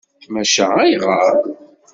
[0.33, 1.33] Maca ayɣer?